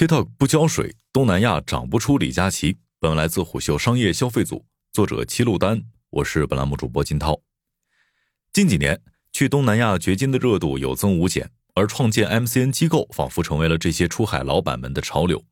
[0.00, 2.78] TikTok 不浇水，东南亚长不出李佳琦。
[2.98, 7.38] 本文来自虎嗅商业消费组，作者齐路丹，我是本栏目主播金涛。
[8.50, 8.98] 近几年，
[9.30, 15.44] 去东南亚掘金的热度有增无减，而创建 MCN 机构仿佛成为了这些出海老板们的潮流。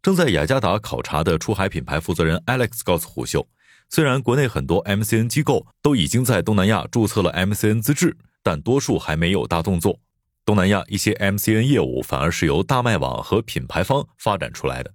[0.00, 3.46] 正在雅加达考察的出海品牌负责人 Alex 告诉虎嗅，
[3.90, 10.00] 虽然国内很多 MCN 机构都已经在东南亚注册了 MCN 资质，但多数还没有大动作。
[10.44, 14.92] 东南亚一些 MCN 业务反而是由大麦网和品牌方发展出来的。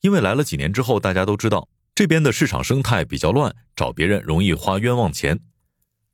[0.00, 5.40] 因为来了几年之后，大家都知道这边的市场生态比较乱，找别人容易花冤枉钱。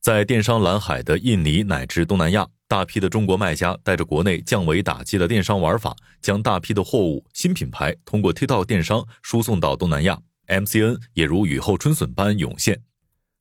[0.00, 12.80] 在电商蓝海的印尼乃至东南亚，大批的中国卖家带着国内降维打击的电商玩法，将大批的货物、新品牌通过 TikTok 电商输送到东南亚，MCN 也如雨后春笋般涌现。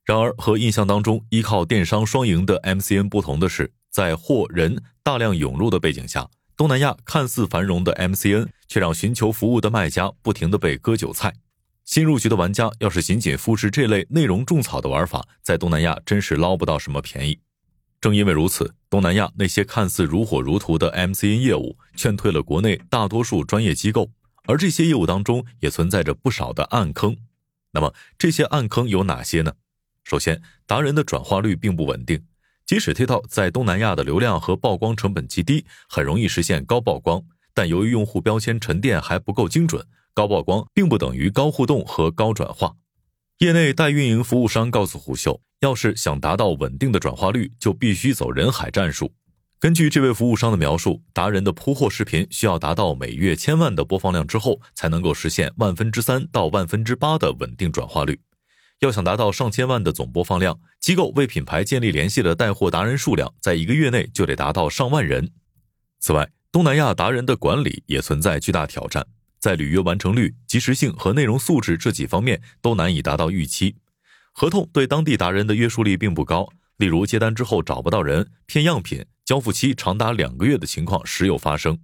[0.03, 6.29] 然而，和印象当中依靠电商双赢的 MCN 不同的是，在货人大量涌入的背景下。
[6.55, 11.33] 东南亚看似繁荣的 MCN，却让寻求服务的卖家不停的被割韭菜。
[11.83, 17.39] 新入局的玩家要是仅仅复制这类内容种草的玩法，在东南亚真是捞不到什么便宜。
[17.99, 24.11] 正因为如此，东南亚那些看似如火如荼的 MCN 业务，劝退了国内大多数专业机构。
[24.45, 27.17] 而这些业务当中，也存在着不少的暗坑。
[27.72, 29.53] 那么这些暗坑有哪些呢？
[30.03, 32.23] 首先，达人的转化率并不稳定。
[32.67, 37.23] 即使 TikTok 在东南亚的流量和曝光成本极低，很容易实现高曝光，
[37.53, 42.73] 但由于用户标签沉淀还不够精准，高曝光并不等于高互动和高转化。
[43.38, 49.13] 业内代运营服务商告诉虎嗅，要是想达到稳定的转化率，就必须走人海战术。
[49.61, 58.19] 根据这位服务商的描述，达人的铺货视频需要达到每月千万的播放量之后，才能够实现万分之三到万分之八的稳定转化率。
[58.80, 65.31] 要想达到上千万的总播放量，机构为品牌建立联系的带货达人数量，在一个月内就得达到上万人。
[66.00, 69.06] 此外，东南亚达人的管理也存在巨大挑战，
[69.39, 73.75] 在履约完成率、及时性和内容素质这几方面都难以达到预期。
[74.31, 76.47] 合同对当地达人的约束力并不高，
[76.78, 81.80] 例如接单之后找不到人、骗样品、交付期长达两个月的情况时有发生。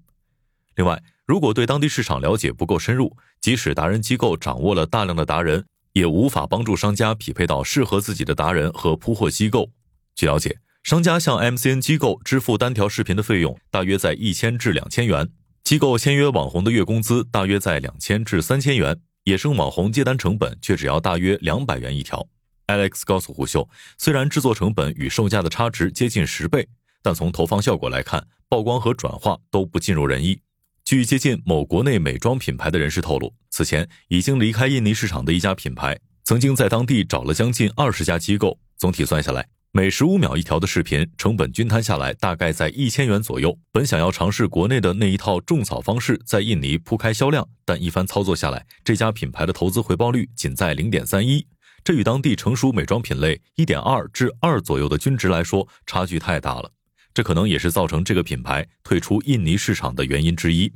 [0.76, 9.72] 另外，如果对当地市场了解不够深入，即使达人机构掌握了大量的达人，也无法帮助商家匹配到适合自己的达人和铺货机构。
[10.16, 15.30] 据了解，商家向 MCN 机构支付单条视频的费用大约在一千至两千元，
[15.64, 22.28] 机构签约网红的月工资大约在两千至三千元，野生网红接单成本却只要大约两百元一条。
[22.68, 26.68] Alex 告诉胡秀，虽然制作成本与售价的差值接近十倍，
[27.02, 30.40] 但从投放效果来看，曝光和转化都不尽如人意。
[30.86, 43.58] 据接近某国内美妆品牌的人士透露，此前已经离开印尼市场的一家品牌，曾经在当地找了将近二十家机构，总体算下来，每十五秒一条的视频成本均摊下来大概在一千元左右。
[43.72, 51.48] 本想要尝试国内的那一套种草方式，在印尼铺开销量，但一番操作下来，这家品牌的投资回报率仅在零点三一，
[51.82, 56.70] 这与当地成熟美妆品类一点二至二左右的均值来说，差距太大了。
[57.14, 60.74] 这可能也是造成这个品牌退出印尼市场的原因之一。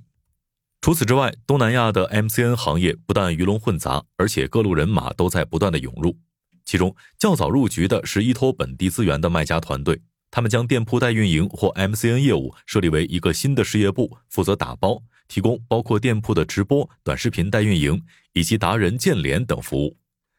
[0.81, 6.17] 除此之外，东南亚的 MCN 行业不但鱼龙混杂，而且各路人马都在不断的涌入。
[6.63, 18.03] 其中较早入局的是依托本地资源的卖家团队，他们将店铺代运营或 MCN 业务设立为一个新的事业部，负责打包提供包括店铺的直播、短视频代运营
[18.33, 19.97] 以及达人建联等服务。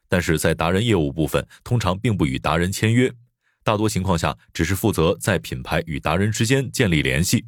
[0.09, 3.13] 但是在达人业务部分，通常并不与达人签约。
[3.69, 7.45] 大多情况下，只是负责在品牌与达人之间建立联系。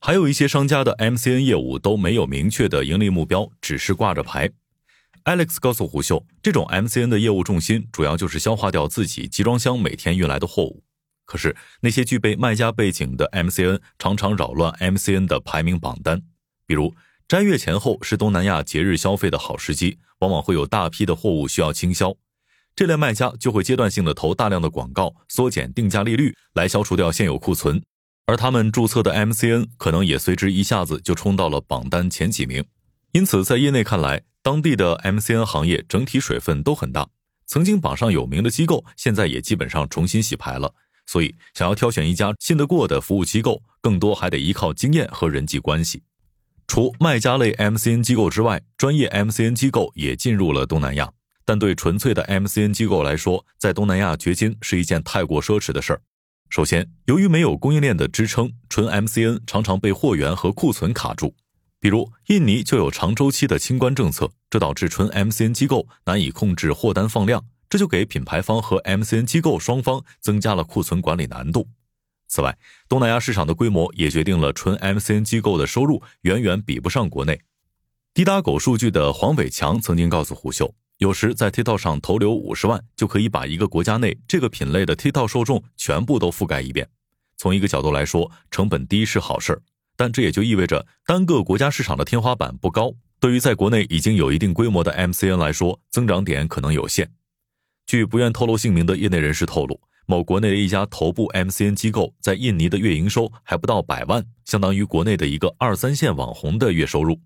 [0.00, 4.48] 还有一些商家的 MCN 业务都没有明确的盈利目标，只是挂着牌。
[5.24, 10.82] Alex 告诉胡秀，这种 MCN 的业务重心主要就是消化掉自己集装箱每天运来的货物。
[11.26, 16.22] 可是那些具备卖家背景的 MCN 常常扰乱 MCN 的排名榜单。
[16.64, 16.94] 比如
[17.28, 22.16] 斋月前后是东南亚节日消费的好时机，往往会有大批的货物需要清销。
[22.80, 27.82] 这类卖家就会阶段性的投大量的广告，缩减定价利率，来消除掉现有库存，
[28.24, 32.64] 而他们注册的 MCN 可能也随之一下子就冲到了榜单前几名。
[33.12, 37.06] 因此，在业内看来，当地的 MCN 行业整体水分都很大。
[37.44, 40.72] 曾经榜上有名的机构，现在也基本上重新洗牌了。
[41.04, 46.02] 所以，想要挑选一家信得过的服务机构，更多还得依靠经验和人际关系。
[46.66, 51.12] 除卖家类 MCN 机构之外，专业 MCN 机构也进入了东南亚。
[51.50, 56.00] 但对纯粹的 MCN 机构来说，在东南亚掘金是一件太过奢侈的事儿。
[56.48, 61.34] 首先，由于没有供应链的支撑，纯 MCN 常常被货源和库存卡住。
[61.80, 71.66] 比如，印尼就有长周期的清关政策，这导致纯 MCN 机构难以控制货单放量，这就给品牌方和 MCN 机构双方增加了库存管理难度。
[72.28, 72.56] 此外，
[72.88, 77.40] 东南亚市场的规模也决定了纯 MCN 机构的收入远远比不上国内。
[78.14, 86.86] 滴答狗数据的黄伟强曾经告诉胡秀，有时在 TikTok 上投流五十万，就可以把一个国家内这个品类的 TikTok 受众全部都覆盖一遍。
[87.38, 89.62] 从一个角度来说，成本低是好事儿，
[89.96, 92.92] 但这也就意味着单个国家市场的天花板不高。
[93.18, 97.10] 对于在国内已经有一定规模的 MCN 来说，增长点可能有限。
[97.86, 107.18] 据不愿透露姓名的业内人士透露，某国内的一家头部 MCN 机构在印尼的月营收还不到百万，相当于国内的一个二三线网红的月收入。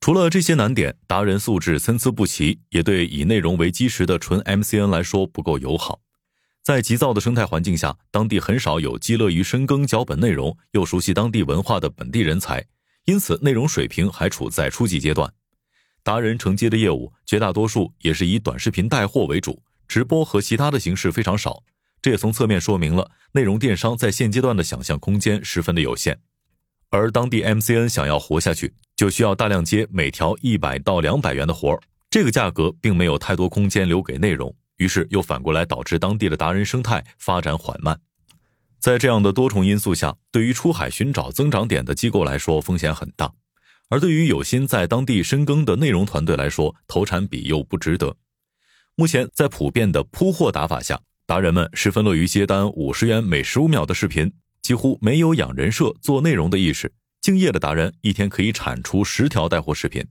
[0.00, 6.00] 除了这些难点，达人素质参差不齐，也对以内容为基石的纯 MCN 来说不够友好。
[6.62, 12.64] 在急躁的生态环境下，当地很少有既乐于深耕脚本内容又熟悉当地文化的本地人才，
[13.06, 15.32] 因此内容水平还处在初级阶段。
[16.02, 19.62] 达人承接的业务绝大多数也是以短视频带货为主。
[19.86, 21.62] 直播和其他的形式非常少，
[22.00, 26.20] 这也从侧面说明了内容电商在现阶段的想象空间十分的有限。
[26.90, 31.80] 而当地 MCN 想要活下去，就需要大量接每条一百到两百元的活儿，
[32.10, 38.00] 这个价格并没有太多空间留给内容，于是又反过来导致当地的达人生态发展缓慢。
[38.80, 43.32] 在这样的多重因素下，对于出海寻找增长点的机构来说风险很大，
[43.88, 48.16] 而对于有心在当地深耕的内容团队来说，投产比又不值得。
[48.96, 56.92] 目前，在普遍的铺货打法下，达人们十分乐于接单五十元每十五秒的视频，几乎没有养人设做内容的意识。
[57.28, 60.02] 敬业的达人一天可以产出十条带货视频。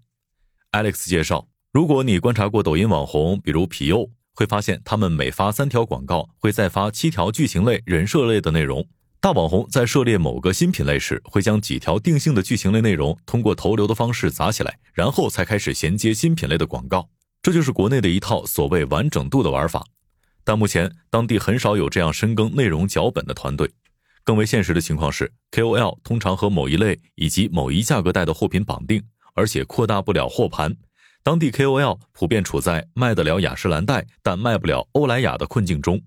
[0.71, 8.87] Alex 介绍，如果你观察过抖音网红，比如皮佑，会发现他们每发三条广告，会再发七条剧情类、人设类的内容。
[9.19, 17.09] 大网红在涉猎某个新品类时，会将几条定性的剧情类内容通过投流的方式砸起来，然后才开始衔接新品类的广告。
[17.41, 19.83] 这就是国内的一套所谓完整度的玩法，
[20.43, 23.71] 但目前当地很少有这样深耕内容脚本的团队。
[24.27, 29.01] 更为现实的情况是，KOL 通常和某一类以及某一价格带的货品绑定，
[29.33, 30.75] 而且扩大不了货盘。
[31.23, 36.01] 当地 KOL 普遍处在卖得了雅诗兰黛，但卖不了欧莱雅的困境中。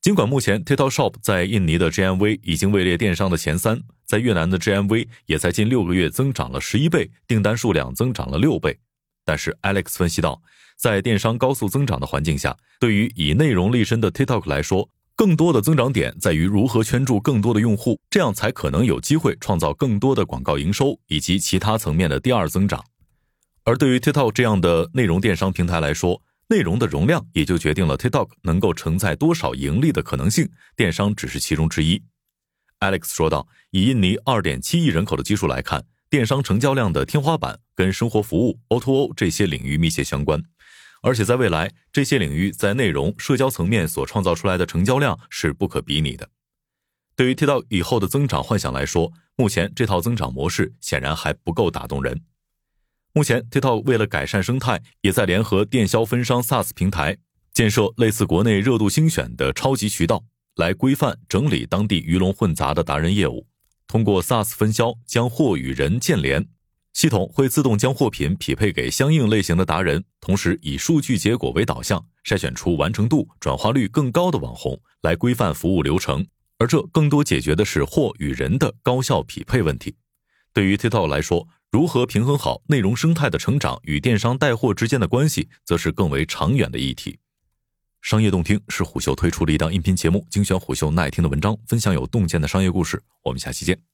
[0.00, 8.76] 尽管目前 TikTok Shop 在印尼的 GMV 已经位列电商的前三，在越南的 GMV 也在近六个月增长了十一倍，订单数量增长了六倍。
[9.24, 10.42] 但是 Alex 分析到。
[10.74, 22.84] 在电商高速增长的环境下，对于以内容立身的 TikTok 来说，更多的增长点在于如何圈住更多的用户，这样才可能有机会创造更多的广告营收以及其他层面的第二增长。
[23.64, 32.02] 而对于 TikTok 这样的内容电商平台来说，内容的容量也就决定了 TikTok 能够承载多少盈利的可能性，电商只是其中之一。
[32.80, 40.42] Alex 说道：“以印尼2.7亿人口的基数来看，电商成交量的天花板跟生活服务、O2O 这些领域密切相关。”
[41.02, 46.30] 而且在未来，这些领域在内容、社交层面所创造出来的成交量是不可比拟的。
[47.14, 52.22] 对于 TikTok 以后的增长幻想来说，目前这套增长模式显然还不够打动人。
[53.12, 57.18] 目前，TikTok 为了改善生态，也在联合电销分商 SaaS 平台，
[57.52, 60.24] 建设类似国内热度星选的超级渠道，
[60.56, 63.46] 来规范整理当地鱼龙混杂的达人业务，
[63.86, 66.48] 通过 SaaS 分销将货与人建联。
[67.02, 76.24] 系统会自动将货品匹配给相应类型的达人，同时以数据结果为导向，筛选出完成度、转化率更高的网红，来规范服务流程。
[76.58, 79.96] 而这更多解决的是货与人的高效匹配问题。
[80.52, 87.18] 对于 TikTok 来说，如何平衡好内容生态的成长与电商带货之间的关系，则是更为长远的议题。
[88.00, 93.02] 商业洞听是虎嗅推出的一档音频节目，精选虎嗅耐听的文章，分享有洞见的商业故事。
[93.24, 93.91] 我们下期见。